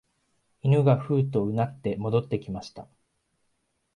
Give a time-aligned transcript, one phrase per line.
[0.63, 2.87] 犬がふうと唸って戻ってきました